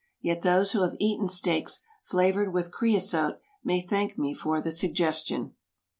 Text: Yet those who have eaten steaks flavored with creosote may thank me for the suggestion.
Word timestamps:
Yet 0.19 0.41
those 0.41 0.71
who 0.71 0.81
have 0.81 0.95
eaten 0.99 1.27
steaks 1.27 1.83
flavored 2.05 2.51
with 2.51 2.71
creosote 2.71 3.35
may 3.63 3.81
thank 3.81 4.17
me 4.17 4.33
for 4.33 4.59
the 4.59 4.71
suggestion. 4.71 5.53